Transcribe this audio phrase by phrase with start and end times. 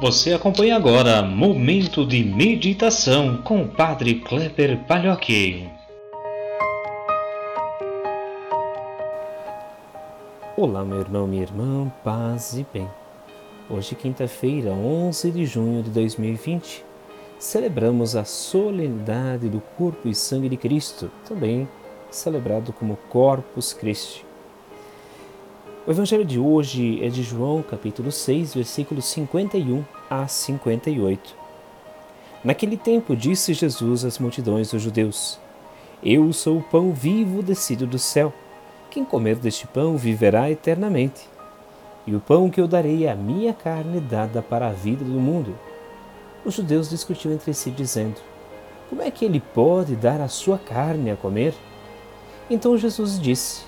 [0.00, 5.68] Você acompanha agora Momento de Meditação com o Padre Kleber Palhoque.
[10.56, 12.88] Olá, meu irmão, minha irmã, paz e bem.
[13.68, 16.84] Hoje, quinta-feira, 11 de junho de 2020,
[17.36, 21.68] celebramos a solenidade do corpo e sangue de Cristo, também
[22.08, 24.27] celebrado como Corpus Christi.
[25.88, 31.34] O evangelho de hoje é de João, capítulo 6, versículos 51 a 58.
[32.44, 35.38] Naquele tempo disse Jesus às multidões dos judeus:
[36.04, 38.34] Eu sou o pão vivo descido do céu.
[38.90, 41.26] Quem comer deste pão viverá eternamente.
[42.06, 45.18] E o pão que eu darei é a minha carne dada para a vida do
[45.18, 45.56] mundo.
[46.44, 48.20] Os judeus discutiam entre si, dizendo:
[48.90, 51.54] Como é que ele pode dar a sua carne a comer?
[52.50, 53.67] Então Jesus disse: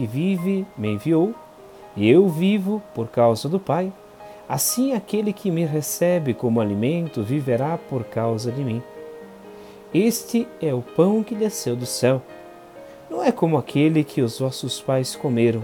[0.00, 1.34] que vive me enviou,
[1.94, 3.92] e eu vivo por causa do Pai.
[4.48, 8.82] Assim aquele que me recebe como alimento viverá por causa de mim.
[9.92, 12.22] Este é o pão que desceu do céu.
[13.10, 15.62] Não é como aquele que os vossos pais comeram.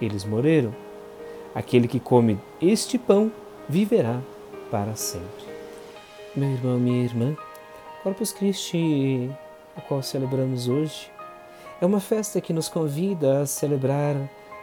[0.00, 0.72] Eles morreram.
[1.52, 3.32] Aquele que come este pão
[3.68, 4.20] viverá
[4.70, 5.44] para sempre.
[6.36, 7.36] Meu irmão, minha irmã,
[8.04, 9.28] Corpus Christi,
[9.76, 11.10] o qual celebramos hoje,
[11.80, 14.16] é uma festa que nos convida a celebrar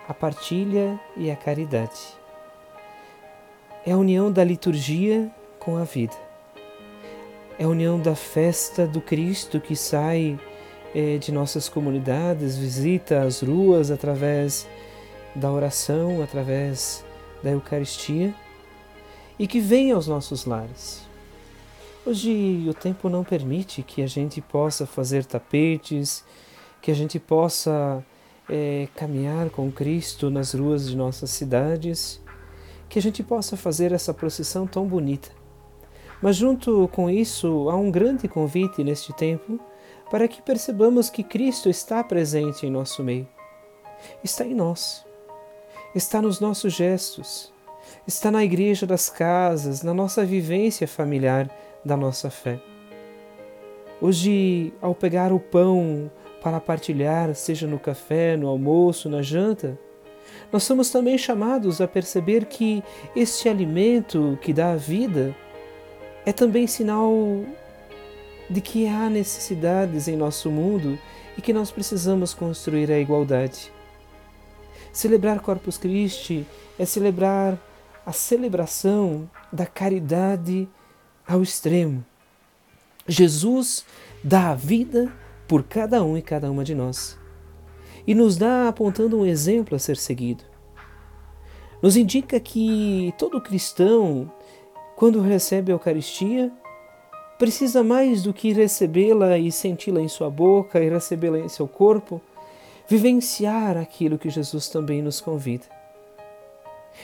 [0.08, 2.00] a partilha e a caridade.
[3.86, 6.16] É a união da liturgia com a vida.
[7.60, 10.40] É a união da festa do Cristo que sai
[10.96, 14.68] eh, de nossas comunidades, visita as ruas através
[15.36, 17.06] da oração, através
[17.44, 18.34] da Eucaristia
[19.38, 21.02] e que vem aos nossos lares.
[22.06, 26.24] Hoje o tempo não permite que a gente possa fazer tapetes,
[26.84, 28.06] que a gente possa
[28.50, 32.22] é, caminhar com Cristo nas ruas de nossas cidades,
[32.90, 35.30] que a gente possa fazer essa procissão tão bonita.
[36.22, 39.58] Mas, junto com isso, há um grande convite neste tempo
[40.12, 43.28] para que percebamos que Cristo está presente em nosso meio.
[44.22, 45.06] Está em nós,
[45.96, 47.54] está nos nossos gestos,
[48.06, 51.50] está na igreja das casas, na nossa vivência familiar
[51.86, 52.60] da nossa fé.
[54.02, 56.12] Hoje, ao pegar o pão,
[56.44, 59.80] para partilhar, seja no café, no almoço, na janta,
[60.52, 62.84] nós somos também chamados a perceber que
[63.16, 65.34] este alimento que dá a vida
[66.26, 67.12] é também sinal
[68.50, 71.00] de que há necessidades em nosso mundo
[71.38, 73.72] e que nós precisamos construir a igualdade.
[74.92, 76.46] Celebrar Corpus Christi
[76.78, 77.58] é celebrar
[78.06, 80.68] a celebração da caridade
[81.26, 82.06] ao extremo.
[83.08, 83.86] Jesus
[84.24, 85.12] dá a vida
[85.48, 87.18] por cada um e cada uma de nós.
[88.06, 90.44] E nos dá apontando um exemplo a ser seguido.
[91.82, 94.32] Nos indica que todo cristão,
[94.96, 96.52] quando recebe a Eucaristia,
[97.38, 102.22] precisa mais do que recebê-la e senti-la em sua boca e recebê-la em seu corpo,
[102.88, 105.66] vivenciar aquilo que Jesus também nos convida.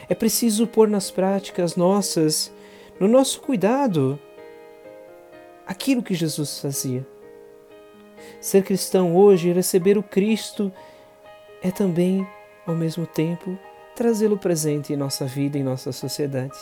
[0.07, 2.51] É preciso pôr nas práticas nossas,
[2.99, 4.19] no nosso cuidado,
[5.65, 7.05] aquilo que Jesus fazia.
[8.39, 10.71] Ser cristão hoje, receber o Cristo,
[11.61, 12.27] é também,
[12.65, 13.57] ao mesmo tempo,
[13.95, 16.57] trazê-lo presente em nossa vida, em nossa sociedade.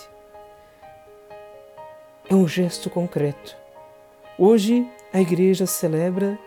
[2.30, 3.56] É um gesto concreto.
[4.38, 6.38] Hoje, a Igreja celebra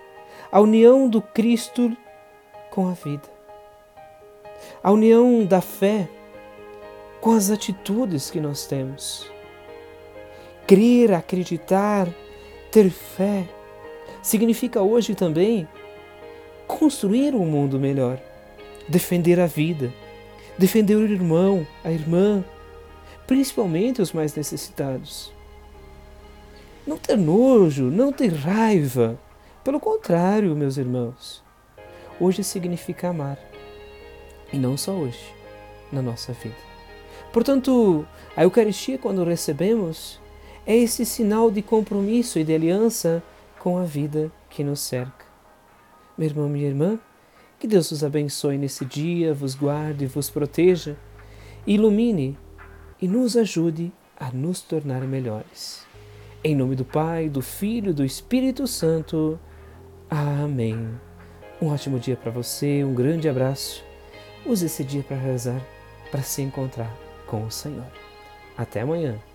[0.50, 1.96] a união do Cristo
[2.70, 3.28] com a vida,
[4.82, 6.08] a união da fé
[7.20, 9.30] com as atitudes que nós temos.
[10.66, 12.08] Crer, acreditar,
[12.70, 13.48] ter fé
[14.22, 15.66] significa hoje também
[16.66, 18.18] construir um mundo melhor,
[18.88, 19.92] defender a vida,
[20.56, 22.44] defender o irmão, a irmã,
[23.26, 25.32] principalmente os mais necessitados.
[26.86, 29.18] Não ter nojo, não ter raiva.
[29.62, 31.42] Pelo contrário, meus irmãos,
[32.18, 33.38] hoje significa amar.
[34.52, 35.32] E não só hoje,
[35.92, 36.56] na nossa vida.
[37.32, 38.04] Portanto,
[38.36, 40.20] a Eucaristia, quando recebemos,
[40.66, 43.22] é esse sinal de compromisso e de aliança
[43.60, 45.26] com a vida que nos cerca.
[46.18, 46.98] Meu irmão, minha irmã,
[47.58, 50.96] que Deus os abençoe nesse dia, vos guarde, vos proteja,
[51.66, 52.36] ilumine
[53.00, 55.86] e nos ajude a nos tornar melhores.
[56.42, 59.38] Em nome do Pai, do Filho e do Espírito Santo.
[60.08, 60.88] Amém.
[61.60, 63.84] Um ótimo dia para você, um grande abraço.
[64.46, 65.60] Use esse dia para rezar,
[66.10, 66.90] para se encontrar
[67.26, 67.86] com o Senhor.
[68.56, 69.29] Até amanhã.